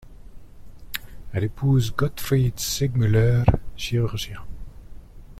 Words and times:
Elle 1.31 1.43
épouse 1.43 1.93
Gottfried 1.95 2.59
Segmüller, 2.59 3.43
chirurgien. 3.75 4.41